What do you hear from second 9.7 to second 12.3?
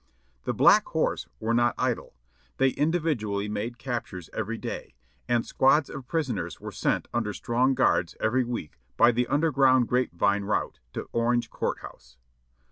grapevine route to Orange Court House.